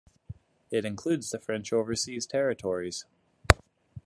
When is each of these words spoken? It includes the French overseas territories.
It 0.71 0.83
includes 0.83 1.29
the 1.29 1.37
French 1.37 1.71
overseas 1.71 2.25
territories. 2.25 3.05